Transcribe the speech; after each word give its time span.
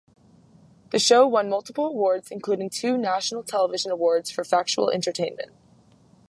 The 0.89 0.97
show 0.97 1.27
won 1.27 1.47
multiple 1.47 1.85
awards 1.85 2.31
including 2.31 2.71
two 2.71 2.97
National 2.97 3.43
Television 3.43 3.91
Awards 3.91 4.31
for 4.31 4.43
'Factual 4.43 4.89
Entertainment'. 4.89 5.51